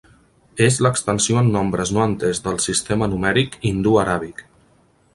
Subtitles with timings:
[0.67, 4.47] És l"extensió en nombres no enters del sistema numèric hindú-aràbic.